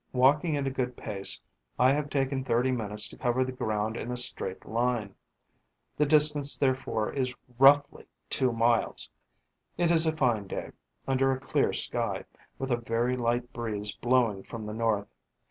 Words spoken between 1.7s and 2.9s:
I have taken thirty